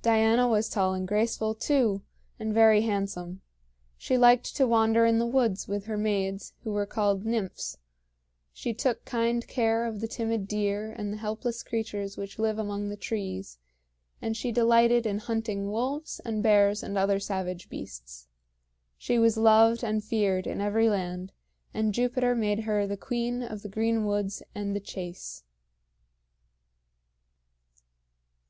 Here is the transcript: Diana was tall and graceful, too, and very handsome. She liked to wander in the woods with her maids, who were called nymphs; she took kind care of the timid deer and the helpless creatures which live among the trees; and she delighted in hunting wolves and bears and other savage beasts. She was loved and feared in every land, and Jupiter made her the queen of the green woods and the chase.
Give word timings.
Diana 0.00 0.48
was 0.48 0.70
tall 0.70 0.94
and 0.94 1.06
graceful, 1.06 1.54
too, 1.54 2.00
and 2.40 2.54
very 2.54 2.80
handsome. 2.80 3.42
She 3.98 4.16
liked 4.16 4.56
to 4.56 4.66
wander 4.66 5.04
in 5.04 5.18
the 5.18 5.26
woods 5.26 5.68
with 5.68 5.84
her 5.84 5.98
maids, 5.98 6.54
who 6.62 6.72
were 6.72 6.86
called 6.86 7.26
nymphs; 7.26 7.76
she 8.54 8.72
took 8.72 9.04
kind 9.04 9.46
care 9.46 9.84
of 9.84 10.00
the 10.00 10.08
timid 10.08 10.48
deer 10.48 10.92
and 10.92 11.12
the 11.12 11.18
helpless 11.18 11.62
creatures 11.62 12.16
which 12.16 12.38
live 12.38 12.58
among 12.58 12.88
the 12.88 12.96
trees; 12.96 13.58
and 14.22 14.34
she 14.34 14.50
delighted 14.50 15.04
in 15.04 15.18
hunting 15.18 15.70
wolves 15.70 16.20
and 16.24 16.42
bears 16.42 16.82
and 16.82 16.96
other 16.96 17.20
savage 17.20 17.68
beasts. 17.68 18.28
She 18.96 19.18
was 19.18 19.36
loved 19.36 19.84
and 19.84 20.02
feared 20.02 20.46
in 20.46 20.62
every 20.62 20.88
land, 20.88 21.32
and 21.74 21.92
Jupiter 21.92 22.34
made 22.34 22.60
her 22.60 22.86
the 22.86 22.96
queen 22.96 23.42
of 23.42 23.60
the 23.60 23.68
green 23.68 24.06
woods 24.06 24.42
and 24.54 24.74
the 24.74 24.80
chase. 24.80 25.44